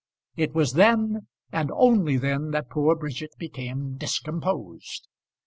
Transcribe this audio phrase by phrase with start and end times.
[0.35, 5.07] It was then, and then only, that poor Bridget became discomposed.